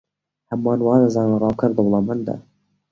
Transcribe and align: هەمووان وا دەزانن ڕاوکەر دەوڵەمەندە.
هەمووان 0.49 0.79
وا 0.83 0.95
دەزانن 1.03 1.39
ڕاوکەر 1.43 1.71
دەوڵەمەندە. 1.77 2.35